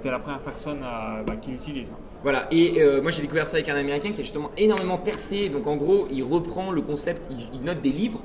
tu 0.00 0.08
es 0.08 0.10
la 0.10 0.18
première 0.20 0.40
personne 0.40 0.78
euh, 0.82 1.22
bah, 1.26 1.34
qui 1.40 1.50
l'utilise. 1.50 1.90
hein. 1.90 1.98
Voilà, 2.22 2.46
et 2.52 2.80
euh, 2.80 3.02
moi 3.02 3.10
j'ai 3.10 3.22
découvert 3.22 3.46
ça 3.48 3.56
avec 3.56 3.68
un 3.68 3.74
américain 3.76 4.10
qui 4.12 4.20
a 4.20 4.22
justement 4.22 4.50
énormément 4.56 4.98
percé. 4.98 5.48
Donc 5.48 5.66
en 5.66 5.76
gros, 5.76 6.06
il 6.10 6.22
reprend 6.22 6.70
le 6.70 6.82
concept, 6.82 7.26
il, 7.30 7.38
il 7.52 7.62
note 7.64 7.80
des 7.80 7.90
livres 7.90 8.20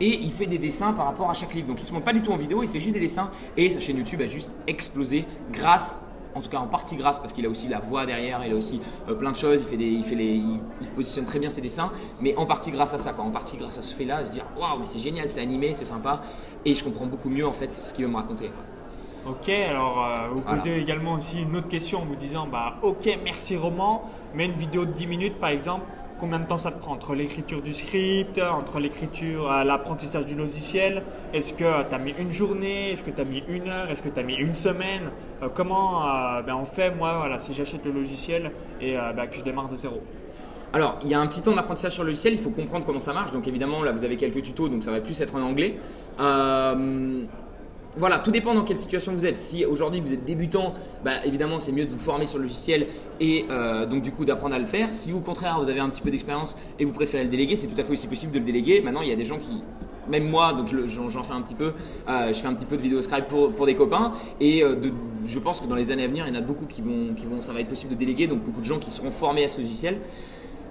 et 0.00 0.18
il 0.22 0.32
fait 0.32 0.46
des 0.46 0.58
dessins 0.58 0.92
par 0.92 1.06
rapport 1.06 1.30
à 1.30 1.34
chaque 1.34 1.54
livre. 1.54 1.68
Donc 1.68 1.80
il 1.80 1.84
se 1.84 1.92
montre 1.92 2.04
pas 2.04 2.12
du 2.12 2.22
tout 2.22 2.32
en 2.32 2.36
vidéo, 2.36 2.62
il 2.62 2.68
fait 2.68 2.80
juste 2.80 2.94
des 2.94 3.00
dessins 3.00 3.30
et 3.56 3.70
sa 3.70 3.80
chaîne 3.80 3.96
YouTube 3.98 4.20
a 4.22 4.26
juste 4.28 4.50
explosé 4.66 5.26
grâce. 5.52 6.00
En 6.32 6.40
tout 6.40 6.48
cas, 6.48 6.58
en 6.58 6.68
partie 6.68 6.94
grâce, 6.94 7.18
parce 7.18 7.32
qu'il 7.32 7.44
a 7.44 7.48
aussi 7.48 7.66
la 7.66 7.80
voix 7.80 8.06
derrière, 8.06 8.40
il 8.46 8.52
a 8.52 8.54
aussi 8.56 8.80
euh, 9.08 9.14
plein 9.14 9.32
de 9.32 9.36
choses, 9.36 9.62
il, 9.62 9.66
fait 9.66 9.76
des, 9.76 9.86
il, 9.88 10.04
fait 10.04 10.14
les, 10.14 10.26
il, 10.36 10.60
il 10.80 10.88
positionne 10.90 11.24
très 11.24 11.40
bien 11.40 11.50
ses 11.50 11.60
dessins, 11.60 11.90
mais 12.20 12.36
en 12.36 12.46
partie 12.46 12.70
grâce 12.70 12.94
à 12.94 13.00
ça, 13.00 13.12
quoi. 13.12 13.24
en 13.24 13.32
partie 13.32 13.56
grâce 13.56 13.78
à 13.78 13.82
ce 13.82 13.92
fait-là, 13.96 14.24
se 14.24 14.30
dire 14.30 14.44
waouh, 14.56 14.78
mais 14.78 14.86
c'est 14.86 15.00
génial, 15.00 15.28
c'est 15.28 15.40
animé, 15.40 15.74
c'est 15.74 15.84
sympa, 15.84 16.20
et 16.64 16.76
je 16.76 16.84
comprends 16.84 17.06
beaucoup 17.06 17.30
mieux 17.30 17.44
en 17.44 17.52
fait 17.52 17.74
ce 17.74 17.92
qu'il 17.92 18.04
veut 18.04 18.10
me 18.12 18.16
raconter. 18.16 18.46
quoi. 18.46 19.32
Ok, 19.32 19.48
alors 19.48 20.04
euh, 20.06 20.28
vous 20.32 20.40
Voilà. 20.42 20.58
posez 20.58 20.80
également 20.80 21.14
aussi 21.14 21.42
une 21.42 21.56
autre 21.56 21.66
question 21.68 22.02
en 22.02 22.04
vous 22.06 22.14
disant 22.14 22.46
bah 22.46 22.76
ok 22.82 23.18
merci 23.24 23.56
Roman, 23.56 24.04
mais 24.32 24.46
une 24.46 24.52
vidéo 24.54 24.84
de 24.86 24.92
10 24.92 25.06
minutes 25.08 25.38
par 25.40 25.50
exemple, 25.50 25.82
combien 26.20 26.38
de 26.38 26.46
temps 26.46 26.58
ça 26.58 26.70
te 26.70 26.78
prend 26.78 26.92
entre 26.92 27.14
l'écriture 27.14 27.62
du 27.62 27.72
script, 27.72 28.38
entre 28.38 28.78
l'écriture, 28.78 29.50
euh, 29.50 29.64
l'apprentissage 29.64 30.26
du 30.26 30.34
logiciel? 30.34 31.02
Est-ce 31.32 31.52
que 31.54 31.88
tu 31.88 31.94
as 31.94 31.98
mis 31.98 32.14
une 32.18 32.32
journée? 32.32 32.92
Est-ce 32.92 33.02
que 33.02 33.10
tu 33.10 33.20
as 33.20 33.24
mis 33.24 33.42
une 33.48 33.68
heure? 33.68 33.90
Est-ce 33.90 34.02
que 34.02 34.08
tu 34.10 34.20
as 34.20 34.22
mis 34.22 34.34
une 34.34 34.54
semaine? 34.54 35.10
Euh, 35.42 35.48
Comment 35.52 36.04
euh, 36.06 36.42
ben, 36.42 36.54
on 36.54 36.64
fait 36.64 36.94
moi 36.94 37.16
voilà 37.18 37.38
si 37.38 37.54
j'achète 37.54 37.84
le 37.84 37.92
logiciel 37.92 38.52
et 38.80 38.96
euh, 38.96 39.12
ben, 39.12 39.26
que 39.26 39.36
je 39.36 39.42
démarre 39.42 39.68
de 39.68 39.76
zéro? 39.76 40.00
Alors, 40.72 40.98
il 41.02 41.08
y 41.08 41.14
a 41.14 41.20
un 41.20 41.26
petit 41.26 41.42
temps 41.42 41.54
d'apprentissage 41.54 41.92
sur 41.92 42.04
le 42.04 42.10
logiciel, 42.10 42.34
il 42.34 42.38
faut 42.38 42.50
comprendre 42.50 42.86
comment 42.86 43.00
ça 43.00 43.12
marche. 43.12 43.32
Donc, 43.32 43.48
évidemment, 43.48 43.82
là, 43.82 43.90
vous 43.90 44.04
avez 44.04 44.16
quelques 44.16 44.42
tutos, 44.42 44.68
donc 44.68 44.84
ça 44.84 44.92
va 44.92 45.00
plus 45.00 45.20
être 45.20 45.34
en 45.34 45.42
anglais. 45.42 45.78
Euh, 46.20 47.24
voilà, 47.96 48.20
tout 48.20 48.30
dépend 48.30 48.54
dans 48.54 48.62
quelle 48.62 48.76
situation 48.76 49.12
vous 49.12 49.26
êtes. 49.26 49.38
Si 49.38 49.64
aujourd'hui 49.64 50.00
vous 50.00 50.12
êtes 50.12 50.24
débutant, 50.24 50.74
bah, 51.04 51.24
évidemment, 51.24 51.58
c'est 51.58 51.72
mieux 51.72 51.86
de 51.86 51.90
vous 51.90 51.98
former 51.98 52.26
sur 52.26 52.38
le 52.38 52.44
logiciel 52.44 52.86
et 53.20 53.46
euh, 53.50 53.84
donc 53.84 54.02
du 54.02 54.12
coup 54.12 54.24
d'apprendre 54.24 54.54
à 54.54 54.58
le 54.58 54.66
faire. 54.66 54.88
Si 54.92 55.12
au 55.12 55.20
contraire 55.20 55.58
vous 55.60 55.68
avez 55.68 55.80
un 55.80 55.88
petit 55.88 56.02
peu 56.02 56.10
d'expérience 56.10 56.56
et 56.78 56.84
vous 56.84 56.92
préférez 56.92 57.24
le 57.24 57.30
déléguer, 57.30 57.56
c'est 57.56 57.66
tout 57.66 57.80
à 57.80 57.84
fait 57.84 57.92
aussi 57.92 58.06
possible 58.06 58.32
de 58.32 58.38
le 58.38 58.44
déléguer. 58.44 58.80
Maintenant, 58.80 59.02
il 59.02 59.08
y 59.08 59.12
a 59.12 59.16
des 59.16 59.24
gens 59.24 59.38
qui 59.38 59.62
même 60.08 60.28
moi, 60.28 60.52
donc 60.52 60.66
je 60.66 60.86
j'en 60.86 61.08
j'en 61.08 61.22
fais 61.22 61.34
un 61.34 61.42
petit 61.42 61.54
peu, 61.54 61.72
euh, 62.08 62.32
je 62.32 62.38
fais 62.38 62.46
un 62.46 62.54
petit 62.54 62.64
peu 62.64 62.76
de 62.76 62.82
vidéo 62.82 63.00
scribe 63.02 63.26
pour, 63.26 63.66
des 63.66 63.74
copains 63.74 64.12
et 64.40 64.62
euh, 64.64 64.74
je 65.26 65.38
pense 65.38 65.60
que 65.60 65.66
dans 65.66 65.76
les 65.76 65.90
années 65.90 66.04
à 66.04 66.08
venir, 66.08 66.26
il 66.26 66.34
y 66.34 66.36
en 66.36 66.40
a 66.40 66.42
beaucoup 66.42 66.66
qui 66.66 66.82
vont, 66.82 67.14
qui 67.14 67.26
vont, 67.26 67.42
ça 67.42 67.52
va 67.52 67.60
être 67.60 67.68
possible 67.68 67.92
de 67.92 67.98
déléguer, 67.98 68.26
donc 68.26 68.40
beaucoup 68.40 68.60
de 68.60 68.66
gens 68.66 68.78
qui 68.78 68.90
seront 68.90 69.10
formés 69.10 69.44
à 69.44 69.48
ce 69.48 69.60
logiciel. 69.60 69.98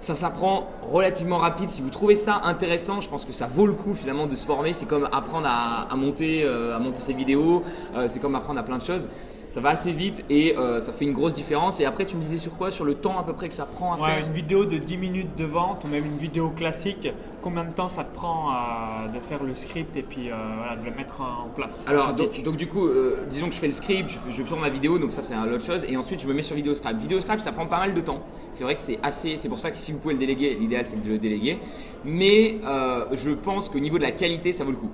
Ça 0.01 0.15
s'apprend 0.15 0.69
relativement 0.81 1.37
rapide. 1.37 1.69
Si 1.69 1.81
vous 1.81 1.89
trouvez 1.89 2.15
ça 2.15 2.41
intéressant, 2.45 3.01
je 3.01 3.09
pense 3.09 3.25
que 3.25 3.33
ça 3.33 3.47
vaut 3.47 3.65
le 3.65 3.73
coup 3.73 3.93
finalement 3.93 4.27
de 4.27 4.35
se 4.35 4.45
former. 4.45 4.73
C'est 4.73 4.85
comme 4.85 5.09
apprendre 5.11 5.47
à, 5.49 5.93
monter, 5.97 6.43
euh, 6.43 6.75
à 6.75 6.79
monter 6.79 7.01
ses 7.01 7.13
vidéos. 7.13 7.63
Euh, 7.95 8.07
c'est 8.07 8.19
comme 8.19 8.35
apprendre 8.35 8.59
à 8.59 8.63
plein 8.63 8.77
de 8.77 8.83
choses. 8.83 9.09
Ça 9.49 9.61
va 9.61 9.69
assez 9.69 9.91
vite 9.91 10.23
et 10.29 10.55
euh, 10.57 10.79
ça 10.79 10.93
fait 10.93 11.05
une 11.05 11.13
grosse 11.13 11.33
différence. 11.33 11.79
Et 11.79 11.85
après, 11.85 12.05
tu 12.05 12.15
me 12.15 12.21
disais 12.21 12.37
sur 12.37 12.55
quoi? 12.55 12.69
Sur 12.69 12.85
le 12.85 12.93
temps 12.93 13.17
à 13.17 13.23
peu 13.23 13.33
près 13.33 13.47
que 13.47 13.55
ça 13.55 13.65
prend 13.65 13.93
à 13.93 13.99
Ouais, 13.99 14.05
faire? 14.17 14.25
une 14.27 14.31
vidéo 14.31 14.63
de 14.65 14.77
10 14.77 14.95
minutes 14.95 15.35
de 15.35 15.43
vente 15.43 15.85
ou 15.85 15.87
même 15.87 16.05
une 16.05 16.17
vidéo 16.17 16.51
classique, 16.51 17.07
combien 17.41 17.63
de 17.63 17.71
temps 17.71 17.89
ça 17.89 18.03
te 18.03 18.13
prend 18.13 18.51
euh, 18.51 19.11
de 19.11 19.19
faire 19.27 19.43
le 19.43 19.55
script 19.55 19.95
et 19.97 20.03
puis 20.03 20.29
euh, 20.29 20.35
voilà, 20.57 20.75
de 20.75 20.85
le 20.85 20.91
mettre 20.95 21.21
en 21.21 21.49
place? 21.55 21.83
Alors, 21.87 22.13
donc, 22.13 22.43
donc 22.43 22.57
du 22.57 22.67
coup, 22.67 22.85
euh, 22.85 23.25
disons 23.27 23.47
que 23.49 23.55
je 23.55 23.59
fais 23.59 23.65
le 23.67 23.73
script, 23.73 24.09
je, 24.11 24.19
fais- 24.19 24.31
je 24.31 24.43
tourne 24.43 24.61
ma 24.61 24.69
vidéo, 24.69 24.99
donc 24.99 25.11
ça 25.11 25.23
c'est 25.23 25.33
un 25.33 25.51
autre 25.51 25.65
chose, 25.65 25.83
et 25.87 25.97
ensuite 25.97 26.21
je 26.21 26.27
me 26.27 26.33
mets 26.35 26.43
sur 26.43 26.55
VideoScribe. 26.55 26.99
VideoScribe, 26.99 27.39
ça 27.39 27.51
prend 27.51 27.65
pas 27.65 27.79
mal 27.79 27.95
de 27.95 28.01
temps. 28.01 28.21
C'est 28.51 28.63
vrai 28.63 28.75
que 28.75 28.81
c'est 28.81 28.99
assez, 29.01 29.35
c'est 29.37 29.49
pour 29.49 29.57
ça 29.59 29.71
que 29.71 29.77
si 29.77 29.91
vous 29.91 29.97
pouvez 29.97 30.13
le 30.13 30.19
déléguer, 30.19 30.53
l'idéal 30.59 30.85
c'est 30.85 31.01
de 31.03 31.09
le 31.09 31.17
déléguer. 31.17 31.57
Mais 32.05 32.59
euh, 32.65 33.05
je 33.13 33.31
pense 33.31 33.67
qu'au 33.67 33.79
niveau 33.79 33.97
de 33.97 34.03
la 34.03 34.11
qualité, 34.11 34.51
ça 34.51 34.63
vaut 34.63 34.71
le 34.71 34.77
coup. 34.77 34.91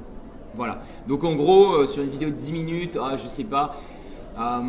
Voilà. 0.54 0.80
Donc 1.08 1.26
en 1.26 1.36
gros, 1.36 1.74
euh, 1.74 1.88
sur 1.88 2.02
une 2.04 2.10
vidéo 2.10 2.30
de 2.30 2.36
10 2.36 2.54
minutes, 2.54 2.98
ah, 3.02 3.18
je 3.18 3.28
sais 3.28 3.44
pas. 3.44 3.76
Euh, 4.38 4.62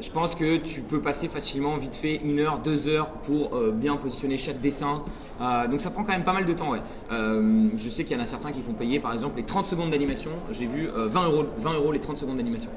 je 0.00 0.10
pense 0.10 0.34
que 0.34 0.56
tu 0.56 0.80
peux 0.80 1.00
passer 1.00 1.28
facilement, 1.28 1.76
vite 1.76 1.96
fait, 1.96 2.16
une 2.24 2.40
heure, 2.40 2.58
deux 2.58 2.88
heures 2.88 3.08
pour 3.08 3.54
euh, 3.54 3.70
bien 3.70 3.96
positionner 3.96 4.36
chaque 4.38 4.60
dessin. 4.60 5.02
Euh, 5.40 5.68
donc 5.68 5.80
ça 5.80 5.90
prend 5.90 6.02
quand 6.02 6.12
même 6.12 6.24
pas 6.24 6.32
mal 6.32 6.44
de 6.44 6.52
temps, 6.52 6.70
ouais. 6.70 6.82
Je 7.10 7.88
sais 7.88 8.04
qu'il 8.04 8.16
y 8.16 8.20
en 8.20 8.22
a 8.22 8.26
certains 8.26 8.52
qui 8.52 8.62
font 8.62 8.74
payer, 8.74 8.98
par 9.00 9.12
exemple, 9.12 9.36
les 9.36 9.44
30 9.44 9.66
secondes 9.66 9.90
d'animation. 9.90 10.30
J'ai 10.50 10.66
vu 10.66 10.88
euh, 10.88 11.08
20, 11.08 11.24
euros, 11.24 11.44
20 11.58 11.74
euros 11.74 11.92
les 11.92 12.00
30 12.00 12.18
secondes 12.18 12.36
d'animation. 12.36 12.70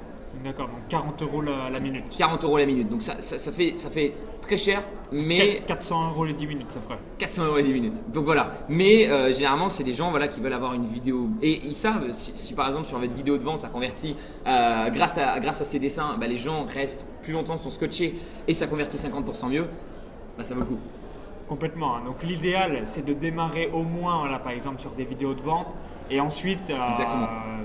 D'accord, 0.44 0.68
donc 0.68 0.88
40 0.90 1.22
euros 1.24 1.42
la, 1.42 1.70
la 1.70 1.80
minute. 1.80 2.06
40 2.16 2.44
euros 2.44 2.58
la 2.58 2.66
minute. 2.66 2.90
Donc 2.90 3.02
ça, 3.02 3.20
ça, 3.20 3.38
ça 3.38 3.52
fait, 3.52 3.76
ça 3.76 3.90
fait 3.90 4.14
très 4.42 4.58
cher, 4.58 4.84
mais 5.12 5.62
400 5.66 6.10
euros 6.10 6.26
les 6.26 6.34
10 6.34 6.48
minutes, 6.48 6.72
ça 6.72 6.80
ferait. 6.80 7.00
400 7.18 7.46
euros 7.46 7.58
les 7.58 7.64
10 7.64 7.74
minutes. 7.74 8.02
Donc 8.14 8.26
voilà. 8.26 8.52
Mais 8.70 9.08
euh, 9.08 9.32
généralement, 9.32 9.70
c'est 9.70 9.84
des 9.84 9.94
gens 9.94 10.10
voilà, 10.12 10.28
qui 10.28 10.40
veulent 10.40 10.54
avoir 10.54 10.74
une 10.74 10.86
vidéo. 10.86 11.30
Et 11.42 11.62
ils 11.66 11.76
savent, 11.76 12.12
si, 12.12 12.32
si 12.36 12.54
par 12.54 12.68
exemple 12.68 12.86
sur 12.86 13.00
votre 13.00 13.14
vidéo 13.16 13.38
de 13.38 13.44
vente, 13.44 13.62
ça 13.62 13.70
convertit 13.70 14.16
euh, 14.46 14.90
grâce, 14.90 15.18
à, 15.18 15.40
grâce 15.40 15.62
à 15.62 15.66
ces 15.66 15.80
dessins, 15.80 16.18
bah, 16.20 16.28
les 16.28 16.38
gens 16.38 16.66
restent 16.66 17.06
plus 17.22 17.34
longtemps, 17.34 17.58
sont 17.58 17.70
scotchés 17.70 18.16
et 18.48 18.54
ça 18.54 18.68
convertit 18.68 18.98
50% 18.98 19.50
mieux, 19.50 19.68
bah, 20.38 20.44
ça 20.44 20.54
vaut 20.54 20.62
le 20.62 20.68
coup. 20.68 20.80
Complètement. 21.48 21.96
hein. 21.96 22.02
Donc 22.06 22.24
l'idéal, 22.24 22.82
c'est 22.84 23.06
de 23.06 23.14
démarrer 23.14 23.70
au 23.72 23.84
moins, 23.84 24.20
voilà, 24.20 24.38
par 24.38 24.52
exemple, 24.52 24.82
sur 24.82 24.92
des 24.92 25.06
vidéos 25.06 25.34
de 25.34 25.42
vente. 25.42 25.78
Et 26.10 26.20
ensuite, 26.20 26.70
euh, 26.70 26.76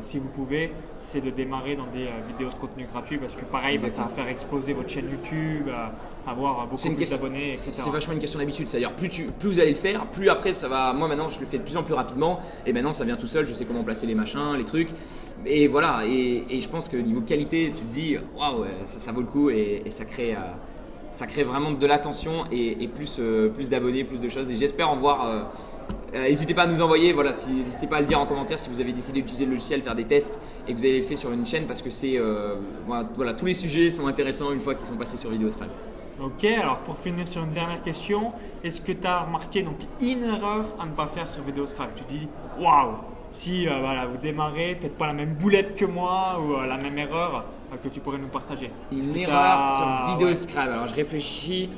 si 0.01 0.19
vous 0.19 0.29
pouvez, 0.29 0.73
c'est 0.99 1.21
de 1.21 1.31
démarrer 1.31 1.75
dans 1.77 1.87
des 1.87 2.07
euh, 2.07 2.11
vidéos 2.29 2.49
de 2.49 2.55
contenu 2.55 2.87
gratuit 2.93 3.19
parce 3.19 3.35
que 3.35 3.45
pareil, 3.45 3.79
bah, 3.79 3.91
ça 3.91 4.03
va 4.03 4.09
faire 4.09 4.29
exploser 4.29 4.73
votre 4.73 4.89
chaîne 4.89 5.09
YouTube, 5.11 5.67
euh, 5.69 5.87
avoir 6.31 6.67
beaucoup 6.67 6.77
plus 6.95 6.97
question- 6.97 7.17
d'abonnés, 7.17 7.51
etc. 7.51 7.71
C'est 7.73 7.91
vachement 7.91 8.15
une 8.15 8.21
question 8.21 8.39
d'habitude. 8.39 8.69
C'est-à-dire, 8.69 8.93
plus, 8.95 9.09
tu, 9.09 9.25
plus 9.25 9.49
vous 9.49 9.61
allez 9.61 9.71
le 9.71 9.77
faire, 9.77 10.07
plus 10.07 10.29
après 10.29 10.53
ça 10.55 10.69
va. 10.69 10.93
Moi 10.93 11.09
maintenant, 11.09 11.29
je 11.29 11.41
le 11.41 11.47
fais 11.47 11.59
de 11.59 11.63
plus 11.65 11.77
en 11.77 11.83
plus 11.83 11.95
rapidement. 11.95 12.39
Et 12.67 12.73
maintenant, 12.73 12.93
ça 12.93 13.05
vient 13.05 13.17
tout 13.17 13.27
seul. 13.29 13.47
Je 13.49 13.55
sais 13.55 13.65
comment 13.65 13.83
placer 13.85 14.07
les 14.07 14.15
machins, 14.15 14.55
les 14.57 14.65
trucs. 14.65 14.91
Et 15.47 15.67
voilà. 15.69 16.05
Et, 16.07 16.45
et 16.51 16.61
je 16.61 16.69
pense 16.69 16.89
que 16.89 16.97
niveau 16.97 17.21
qualité, 17.21 17.73
tu 17.75 17.83
te 17.83 17.93
dis, 17.93 18.17
waouh, 18.37 18.65
ça, 18.85 18.99
ça 19.01 19.11
vaut 19.13 19.21
le 19.23 19.27
coup. 19.27 19.51
Et, 19.51 19.83
et 19.85 19.91
ça 19.91 20.05
crée. 20.05 20.35
euh, 20.35 20.39
ça 21.13 21.27
crée 21.27 21.45
vraiment 21.45 21.71
de 21.73 21.87
l'attention 21.87 22.45
et, 22.51 22.89
plus, 22.89 23.19
euh, 23.21 23.49
plus 23.49 23.69
d'abonnés, 23.71 24.05
plus 24.05 24.19
de 24.21 24.29
choses. 24.29 24.51
Et 24.51 24.55
j'espère 24.55 24.91
en 24.91 24.97
voir. 24.97 25.27
euh, 25.27 25.43
euh, 26.15 26.29
N'hésitez 26.29 26.55
pas 26.55 26.63
à 26.63 26.67
nous 26.67 26.81
envoyer, 26.83 27.13
voilà, 27.13 27.33
si- 27.33 27.51
n'hésitez 27.51 27.87
pas 27.87 27.97
à 27.97 28.01
le 28.01 28.07
dire 28.07 28.21
en 28.21 28.27
commentaire 28.27 28.59
si 28.59 28.69
vous 28.71 28.81
avez 28.81 28.93
décidé 28.93 29.21
d'utiliser 29.21 29.45
le 29.47 29.53
logiciel, 29.53 29.81
faire 29.83 29.95
des 29.95 30.05
tests 30.05 30.39
et 30.69 30.73
que 30.73 30.79
vous 30.79 30.85
avez 30.85 31.03
fait 31.03 31.17
sur 31.17 31.33
une 31.33 31.47
chaîne 31.47 31.65
parce 31.67 31.81
que 31.83 31.91
c'est 31.91 32.19
voilà, 32.87 33.35
tous 33.35 33.47
les 33.47 33.55
sujets 33.55 33.91
sont 33.91 34.07
intéressants 34.07 34.53
une 34.53 34.61
fois 34.61 34.75
qu'ils 34.75 34.87
sont 34.87 34.97
passés 34.97 35.17
sur 35.17 35.31
VideoScribe. 35.31 35.71
Ok, 36.23 36.45
alors 36.45 36.79
pour 36.81 36.99
finir 36.99 37.27
sur 37.27 37.43
une 37.43 37.53
dernière 37.53 37.81
question, 37.83 38.33
est-ce 38.63 38.81
que 38.81 38.93
tu 38.93 39.07
as 39.07 39.21
remarqué 39.23 39.63
donc 39.63 39.77
une 40.01 40.23
erreur 40.23 40.67
à 40.79 40.85
ne 40.87 40.93
pas 40.93 41.07
faire 41.07 41.29
sur 41.29 41.43
VideoScribe 41.43 41.89
Tu 41.97 42.05
dis 42.09 42.29
waouh, 42.61 42.97
si 43.33 43.67
euh, 43.67 43.79
voilà, 43.81 44.07
vous 44.07 44.19
démarrez, 44.19 44.75
faites 44.75 44.97
pas 44.97 45.07
la 45.07 45.15
même 45.15 45.35
boulette 45.35 45.75
que 45.75 45.85
moi 45.85 46.39
ou 46.41 46.55
euh, 46.55 46.67
la 46.67 46.77
même 46.77 46.97
erreur 46.99 47.45
euh, 47.73 47.77
que 47.83 47.89
tu 47.89 47.99
pourrais 48.01 48.19
nous 48.19 48.29
partager. 48.29 48.71
Une 48.93 49.17
erreur 49.17 49.65
sur 49.77 49.87
ouais. 49.87 50.27
VideoScribe. 50.27 50.71
Alors 50.71 50.87
je 50.87 50.95
réfléchis. 50.95 51.71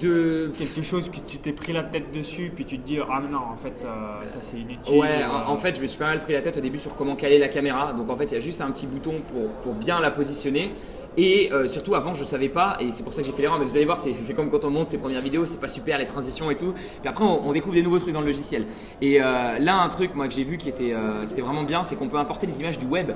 De 0.00 0.50
Quelque 0.56 0.82
chose 0.82 1.10
que 1.10 1.18
tu 1.18 1.38
t'es 1.38 1.52
pris 1.52 1.72
la 1.72 1.82
tête 1.82 2.10
dessus, 2.10 2.50
puis 2.54 2.64
tu 2.64 2.78
te 2.78 2.86
dis 2.86 2.98
ah 3.00 3.20
mais 3.22 3.28
non 3.28 3.40
en 3.52 3.56
fait 3.56 3.74
euh, 3.84 4.26
ça 4.26 4.38
c'est 4.40 4.58
inutile. 4.58 4.98
Ouais, 4.98 5.22
ou, 5.24 5.30
en 5.30 5.40
euh, 5.40 5.52
en 5.52 5.56
fait, 5.56 5.76
je 5.76 5.82
me 5.82 5.86
suis 5.86 5.98
pas 5.98 6.06
mal 6.06 6.20
pris 6.20 6.32
la 6.32 6.40
tête 6.40 6.56
au 6.56 6.60
début 6.60 6.78
sur 6.78 6.96
comment 6.96 7.16
caler 7.16 7.38
la 7.38 7.48
caméra. 7.48 7.92
Donc 7.92 8.08
en 8.08 8.16
fait, 8.16 8.24
il 8.24 8.34
y 8.34 8.36
a 8.36 8.40
juste 8.40 8.62
un 8.62 8.70
petit 8.70 8.86
bouton 8.86 9.20
pour, 9.30 9.50
pour 9.62 9.74
bien 9.74 10.00
la 10.00 10.10
positionner. 10.10 10.72
Et 11.16 11.52
euh, 11.52 11.66
surtout, 11.66 11.94
avant, 11.94 12.14
je 12.14 12.24
savais 12.24 12.48
pas, 12.48 12.76
et 12.80 12.90
c'est 12.90 13.02
pour 13.02 13.12
ça 13.12 13.20
que 13.20 13.26
j'ai 13.26 13.32
fait 13.32 13.42
l'erreur. 13.42 13.58
Mais 13.58 13.64
vous 13.64 13.76
allez 13.76 13.84
voir, 13.84 13.98
c'est 13.98 14.34
comme 14.34 14.50
quand 14.50 14.64
on 14.64 14.70
monte 14.70 14.90
ses 14.90 14.98
premières 14.98 15.22
vidéos, 15.22 15.46
c'est 15.46 15.60
pas 15.60 15.68
super 15.68 15.98
les 15.98 16.06
transitions 16.06 16.50
et 16.50 16.56
tout. 16.56 16.72
Puis 16.72 17.08
après, 17.08 17.24
on, 17.24 17.48
on 17.48 17.52
découvre 17.52 17.74
des 17.74 17.82
nouveaux 17.82 17.98
trucs 17.98 18.14
dans 18.14 18.20
le 18.20 18.26
logiciel. 18.26 18.66
Et 19.00 19.22
euh, 19.22 19.58
là, 19.58 19.80
un 19.80 19.88
truc 19.88 20.14
moi 20.14 20.26
que 20.26 20.34
j'ai 20.34 20.44
vu 20.44 20.56
qui 20.56 20.68
était, 20.68 20.92
euh, 20.92 21.26
qui 21.26 21.32
était 21.32 21.42
vraiment 21.42 21.62
bien, 21.62 21.84
c'est 21.84 21.96
qu'on 21.96 22.08
peut 22.08 22.16
importer 22.18 22.46
des 22.46 22.60
images 22.60 22.78
du 22.78 22.86
web. 22.86 23.12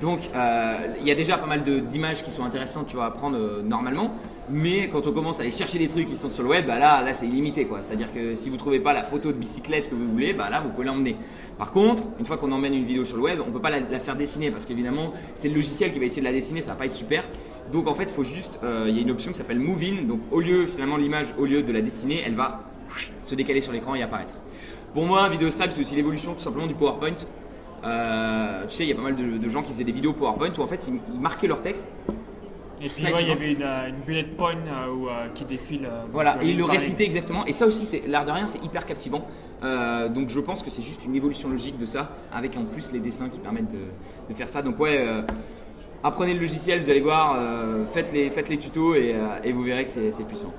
Donc, 0.00 0.20
euh, 0.34 0.94
il 1.00 1.06
y 1.06 1.10
a 1.10 1.14
déjà 1.14 1.36
pas 1.38 1.46
mal 1.46 1.62
d'images 1.62 2.22
qui 2.22 2.30
sont 2.30 2.44
intéressantes, 2.44 2.86
tu 2.86 2.96
vas 2.96 3.04
apprendre 3.06 3.36
euh, 3.36 3.62
normalement. 3.62 4.12
Mais 4.48 4.88
quand 4.88 5.06
on 5.06 5.12
commence 5.12 5.38
à 5.38 5.42
aller 5.42 5.50
chercher 5.50 5.78
des 5.78 5.88
trucs 5.88 6.06
qui 6.06 6.16
sont 6.16 6.28
sur 6.28 6.42
le 6.42 6.48
web, 6.48 6.66
bah 6.66 6.78
là, 6.78 7.02
là 7.02 7.14
c'est 7.14 7.26
illimité 7.26 7.66
quoi. 7.66 7.82
C'est-à-dire 7.82 8.10
que 8.10 8.34
si 8.34 8.50
vous 8.50 8.56
trouvez 8.56 8.80
pas 8.80 8.92
la 8.92 9.02
photo 9.02 9.32
de 9.32 9.36
bicyclette 9.36 9.90
que 9.90 9.94
vous 9.94 10.10
voulez, 10.10 10.32
bah 10.32 10.48
là, 10.50 10.60
vous 10.60 10.70
pouvez 10.70 10.86
l'emmener. 10.86 11.16
Par 11.58 11.70
contre, 11.70 12.04
une 12.18 12.26
fois 12.26 12.36
qu'on 12.36 12.52
emmène 12.52 12.74
une 12.74 12.84
vidéo 12.84 13.04
sur 13.04 13.16
le 13.16 13.22
web, 13.22 13.40
on 13.46 13.50
peut 13.52 13.60
pas 13.60 13.70
la, 13.70 13.80
la 13.80 13.98
faire 13.98 14.16
dessiner 14.16 14.50
parce 14.50 14.66
qu'évidemment, 14.66 15.12
c'est 15.34 15.48
le 15.48 15.54
logiciel 15.54 15.92
qui 15.92 15.98
va 15.98 16.06
essayer 16.06 16.22
de 16.22 16.26
la 16.26 16.32
dessiner, 16.32 16.60
ça 16.60 16.72
va 16.72 16.76
pas 16.76 16.86
être 16.86 16.94
super. 16.94 17.24
Donc 17.72 17.88
en 17.88 17.94
fait, 17.94 18.04
il 18.04 18.10
faut 18.10 18.24
juste, 18.24 18.58
euh, 18.64 18.86
il 18.88 18.96
y 18.96 18.98
a 18.98 19.02
une 19.02 19.10
option 19.10 19.32
qui 19.32 19.38
s'appelle 19.38 19.60
Move 19.60 19.82
In. 19.82 20.02
Donc 20.06 20.20
au 20.30 20.40
lieu, 20.40 20.66
finalement, 20.66 20.96
l'image, 20.96 21.34
au 21.38 21.44
lieu 21.44 21.62
de 21.62 21.72
la 21.72 21.82
dessiner, 21.82 22.22
elle 22.24 22.34
va 22.34 22.62
se 23.22 23.34
décaler 23.34 23.60
sur 23.60 23.72
l'écran 23.72 23.94
et 23.94 24.02
apparaître. 24.02 24.34
Pour 24.92 25.06
moi, 25.06 25.28
VideoScribe, 25.28 25.70
c'est 25.70 25.80
aussi 25.80 25.94
l'évolution 25.94 26.34
tout 26.34 26.40
simplement 26.40 26.66
du 26.66 26.74
PowerPoint. 26.74 27.14
Euh, 27.84 28.62
tu 28.66 28.74
sais, 28.74 28.84
il 28.84 28.88
y 28.90 28.92
a 28.92 28.96
pas 28.96 29.02
mal 29.02 29.16
de, 29.16 29.38
de 29.38 29.48
gens 29.48 29.62
qui 29.62 29.72
faisaient 29.72 29.84
des 29.84 29.92
vidéos 29.92 30.12
PowerPoint 30.12 30.52
où 30.58 30.62
en 30.62 30.66
fait 30.66 30.86
ils, 30.88 31.00
ils 31.14 31.20
marquaient 31.20 31.46
leur 31.48 31.60
texte. 31.60 31.92
Et 32.82 32.88
puis 32.88 33.04
ouais, 33.04 33.12
il 33.20 33.28
y 33.28 33.30
avait 33.30 33.52
une, 33.52 33.62
euh, 33.62 33.88
une 33.90 34.00
bullet 34.06 34.24
point 34.24 34.54
euh, 34.54 34.90
où, 34.90 35.08
euh, 35.08 35.28
qui 35.34 35.44
défile. 35.44 35.86
Voilà, 36.12 36.36
et 36.40 36.46
ils 36.46 36.48
avez 36.48 36.54
le 36.54 36.64
parlé. 36.64 36.78
récitaient 36.78 37.04
exactement. 37.04 37.44
Et 37.44 37.52
ça 37.52 37.66
aussi, 37.66 37.84
c'est 37.84 38.06
l'air 38.06 38.24
de 38.24 38.30
rien, 38.30 38.46
c'est 38.46 38.64
hyper 38.64 38.86
captivant. 38.86 39.26
Euh, 39.62 40.08
donc 40.08 40.30
je 40.30 40.40
pense 40.40 40.62
que 40.62 40.70
c'est 40.70 40.80
juste 40.80 41.04
une 41.04 41.14
évolution 41.14 41.50
logique 41.50 41.76
de 41.76 41.84
ça, 41.84 42.10
avec 42.32 42.56
en 42.56 42.64
plus 42.64 42.92
les 42.92 43.00
dessins 43.00 43.28
qui 43.28 43.38
permettent 43.38 43.70
de, 43.70 43.84
de 44.30 44.34
faire 44.34 44.48
ça. 44.48 44.62
Donc 44.62 44.80
ouais, 44.80 45.06
apprenez 46.02 46.32
le 46.32 46.40
logiciel, 46.40 46.80
vous 46.80 46.88
allez 46.88 47.00
voir, 47.02 47.36
faites, 47.92 48.12
les, 48.12 48.30
faites 48.30 48.48
les 48.48 48.56
tutos 48.56 48.94
et, 48.94 49.14
et 49.44 49.52
vous 49.52 49.62
verrez 49.62 49.84
que 49.84 49.90
c'est 49.90 50.24
puissant. 50.26 50.52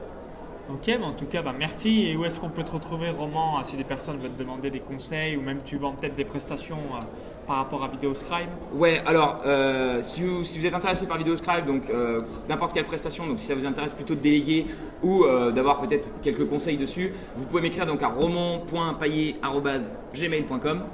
Ok, 0.70 0.86
mais 0.88 1.04
en 1.04 1.12
tout 1.14 1.26
cas, 1.26 1.42
bah, 1.42 1.54
merci. 1.58 2.06
Et 2.08 2.16
où 2.16 2.24
est-ce 2.24 2.40
qu'on 2.40 2.50
peut 2.50 2.64
te 2.64 2.72
retrouver, 2.72 3.10
Roman, 3.10 3.58
euh, 3.58 3.62
si 3.64 3.76
des 3.76 3.84
personnes 3.84 4.20
veulent 4.20 4.32
te 4.32 4.40
demander 4.40 4.70
des 4.70 4.80
conseils 4.80 5.36
ou 5.36 5.42
même 5.42 5.60
tu 5.66 5.76
vends 5.78 5.92
peut-être 5.94 6.16
des 6.16 6.24
prestations 6.24 6.78
euh, 6.78 7.02
par 7.48 7.56
rapport 7.58 7.84
à 7.84 7.88
VideoScribe 7.90 8.48
Ouais, 8.74 9.02
alors 9.06 9.42
euh, 9.46 10.02
si, 10.02 10.24
vous, 10.24 10.44
si 10.46 10.60
vous 10.60 10.66
êtes 10.66 10.74
intéressé 10.76 11.08
par 11.08 11.18
VideoScribe, 11.18 11.66
donc 11.66 11.90
euh, 11.90 12.22
n'importe 12.48 12.72
quelle 12.74 12.86
prestation, 12.86 13.28
donc 13.28 13.40
si 13.40 13.48
ça 13.48 13.56
vous 13.56 13.66
intéresse 13.66 13.94
plutôt 13.94 14.16
de 14.16 14.22
déléguer 14.22 14.68
ou 15.04 15.26
d'avoir 15.54 15.82
peut-être 15.82 16.08
quelques 16.22 16.48
conseils 16.48 16.78
dessus, 16.78 17.12
vous 17.36 17.48
pouvez 17.48 17.62
m'écrire 17.64 17.86
donc 17.88 18.02
à 18.04 18.08
roman.paillet@gmail.com, 18.10 20.86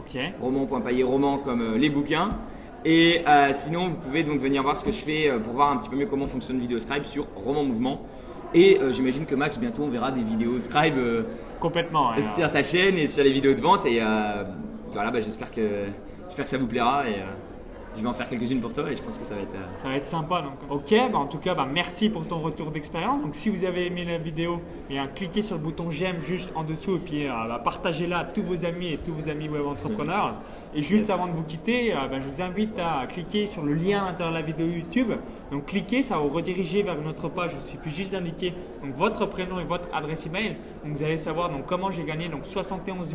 Ok. 0.00 0.18
roman.paillet 0.40 1.04
roman 1.04 1.38
comme 1.38 1.76
les 1.76 1.88
bouquins. 1.90 2.30
Et 2.84 3.22
sinon, 3.54 3.86
vous 3.88 3.98
pouvez 3.98 4.24
donc 4.24 4.40
venir 4.40 4.64
voir 4.64 4.76
ce 4.76 4.82
que 4.84 4.90
je 4.90 4.98
fais 4.98 5.30
pour 5.44 5.52
voir 5.52 5.70
un 5.70 5.76
petit 5.76 5.88
peu 5.88 5.94
mieux 5.96 6.06
comment 6.06 6.26
fonctionne 6.26 6.58
VideoScribe 6.58 7.04
sur 7.04 7.26
Roman 7.36 7.62
Mouvement. 7.62 8.02
Et 8.54 8.78
euh, 8.80 8.92
j'imagine 8.92 9.24
que 9.24 9.34
Max, 9.34 9.58
bientôt, 9.58 9.84
on 9.84 9.88
verra 9.88 10.10
des 10.10 10.22
vidéos 10.22 10.60
Scribe 10.60 10.98
euh, 10.98 11.22
Complètement. 11.58 12.14
sur 12.36 12.50
ta 12.50 12.62
chaîne 12.62 12.96
et 12.96 13.08
sur 13.08 13.24
les 13.24 13.32
vidéos 13.32 13.54
de 13.54 13.60
vente. 13.60 13.86
Et 13.86 13.98
euh, 14.00 14.44
voilà, 14.90 15.10
bah, 15.10 15.20
j'espère 15.20 15.50
que, 15.50 15.86
j'espère 16.26 16.44
que 16.44 16.50
ça 16.50 16.58
vous 16.58 16.66
plaira. 16.66 17.08
Et 17.08 17.16
je 17.96 18.02
vais 18.02 18.08
en 18.08 18.12
faire 18.12 18.28
quelques-unes 18.28 18.60
pour 18.60 18.72
toi 18.72 18.90
et 18.90 18.96
je 18.96 19.02
pense 19.02 19.18
que 19.18 19.24
ça 19.24 19.34
va 19.34 19.42
être. 19.42 19.54
euh, 19.54 19.76
Ça 19.76 19.88
va 19.88 19.96
être 19.96 20.06
sympa. 20.06 20.42
Donc. 20.42 20.54
Ok, 20.70 20.94
bah 21.12 21.18
en 21.18 21.26
tout 21.26 21.38
cas, 21.38 21.54
bah 21.54 21.66
merci 21.70 22.08
pour 22.08 22.26
ton 22.26 22.40
retour 22.40 22.70
d'expérience. 22.70 23.22
Donc 23.22 23.34
si 23.34 23.48
vous 23.50 23.64
avez 23.64 23.86
aimé 23.86 24.04
la 24.04 24.18
vidéo, 24.18 24.60
eh 24.88 24.94
bien, 24.94 25.06
cliquez 25.08 25.42
sur 25.42 25.56
le 25.56 25.62
bouton 25.62 25.90
j'aime 25.90 26.20
juste 26.20 26.52
en 26.54 26.64
dessous 26.64 26.96
et 26.96 27.00
puis 27.00 27.26
euh, 27.26 27.30
bah, 27.48 27.60
partagez-la 27.62 28.18
à 28.20 28.24
tous 28.24 28.42
vos 28.42 28.64
amis 28.64 28.88
et 28.92 28.98
tous 28.98 29.12
vos 29.12 29.28
amis 29.28 29.48
web 29.48 29.66
entrepreneurs. 29.66 30.36
Et 30.74 30.82
juste 30.82 31.10
avant 31.10 31.26
de 31.26 31.32
vous 31.32 31.44
quitter, 31.44 31.92
euh, 31.92 32.06
bah, 32.10 32.18
je 32.18 32.26
vous 32.26 32.40
invite 32.40 32.78
à 32.78 33.06
cliquer 33.06 33.46
sur 33.46 33.62
le 33.62 33.74
lien 33.74 34.04
à 34.04 34.06
l'intérieur 34.06 34.32
de 34.34 34.38
la 34.40 34.42
vidéo 34.46 34.66
YouTube. 34.66 35.12
Donc 35.50 35.66
cliquez, 35.66 36.00
ça 36.00 36.14
va 36.16 36.22
vous 36.22 36.30
rediriger 36.30 36.82
vers 36.82 36.98
une 36.98 37.08
autre 37.08 37.28
page. 37.28 37.50
Il 37.54 37.60
suffit 37.60 37.90
juste 37.94 38.12
d'indiquer 38.12 38.54
donc, 38.82 38.96
votre 38.96 39.26
prénom 39.26 39.60
et 39.60 39.64
votre 39.64 39.94
adresse 39.94 40.24
email. 40.24 40.56
Donc 40.82 40.96
vous 40.96 41.02
allez 41.02 41.18
savoir 41.18 41.50
donc, 41.50 41.66
comment 41.66 41.90
j'ai 41.90 42.04
gagné 42.04 42.30
donc, 42.30 42.46
71 42.46 43.14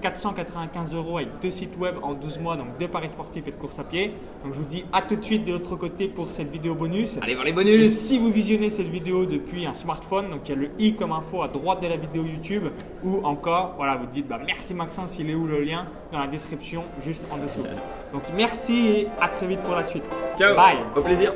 495 0.00 0.94
euros 0.94 1.18
avec 1.18 1.28
deux 1.42 1.50
sites 1.50 1.76
web 1.78 1.96
en 2.02 2.14
12 2.14 2.38
mois, 2.40 2.56
donc 2.56 2.68
deux 2.78 2.88
paris 2.88 3.08
sportifs 3.08 3.46
et 3.46 3.50
de 3.50 3.56
course 3.56 3.78
à 3.78 3.84
pied. 3.84 4.05
Donc 4.44 4.54
je 4.54 4.58
vous 4.58 4.64
dis 4.64 4.84
à 4.92 5.02
tout 5.02 5.16
de 5.16 5.22
suite 5.22 5.44
de 5.44 5.52
l'autre 5.52 5.76
côté 5.76 6.08
pour 6.08 6.30
cette 6.30 6.50
vidéo 6.50 6.74
bonus. 6.74 7.18
Allez 7.20 7.34
voir 7.34 7.44
les 7.44 7.50
Et 7.50 7.54
bonus 7.54 7.92
si 7.92 8.18
vous 8.18 8.30
visionnez 8.30 8.70
cette 8.70 8.88
vidéo 8.88 9.26
depuis 9.26 9.66
un 9.66 9.74
smartphone, 9.74 10.30
donc 10.30 10.40
il 10.46 10.50
y 10.50 10.52
a 10.52 10.56
le 10.56 10.70
i 10.78 10.94
comme 10.94 11.12
info 11.12 11.42
à 11.42 11.48
droite 11.48 11.82
de 11.82 11.88
la 11.88 11.96
vidéo 11.96 12.24
YouTube, 12.24 12.64
ou 13.02 13.20
encore, 13.24 13.74
voilà, 13.76 13.96
vous 13.96 14.06
dites 14.06 14.28
bah, 14.28 14.38
merci 14.44 14.74
Maxence, 14.74 15.18
il 15.18 15.30
est 15.30 15.34
où 15.34 15.46
le 15.46 15.60
lien 15.62 15.86
Dans 16.12 16.20
la 16.20 16.26
description, 16.26 16.84
juste 17.00 17.24
en 17.30 17.38
dessous. 17.38 17.62
Donc 18.12 18.22
merci 18.34 18.88
et 18.88 19.08
à 19.20 19.28
très 19.28 19.46
vite 19.46 19.62
pour 19.62 19.74
la 19.74 19.84
suite. 19.84 20.04
Ciao 20.36 20.54
Bye. 20.54 20.78
Au 20.94 21.02
plaisir 21.02 21.32